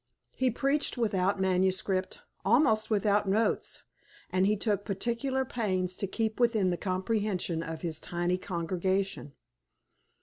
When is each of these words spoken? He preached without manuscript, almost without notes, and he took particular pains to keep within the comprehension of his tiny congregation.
He 0.33 0.49
preached 0.49 0.97
without 0.97 1.39
manuscript, 1.39 2.21
almost 2.43 2.89
without 2.89 3.29
notes, 3.29 3.83
and 4.31 4.47
he 4.47 4.55
took 4.57 4.83
particular 4.83 5.45
pains 5.45 5.95
to 5.97 6.07
keep 6.07 6.39
within 6.39 6.71
the 6.71 6.75
comprehension 6.75 7.61
of 7.61 7.81
his 7.81 7.99
tiny 7.99 8.39
congregation. 8.39 9.33